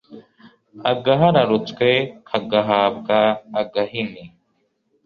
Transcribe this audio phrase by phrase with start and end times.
[0.91, 1.87] agahararutswe
[2.27, 3.19] kagahabwa
[3.61, 4.23] agahini